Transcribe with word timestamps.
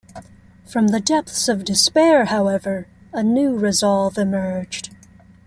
From 0.65 0.87
the 0.87 0.99
depths 0.99 1.47
of 1.47 1.63
despair 1.63 2.25
however, 2.25 2.87
a 3.13 3.21
new 3.21 3.55
resolve 3.55 4.17
emerged. 4.17 4.89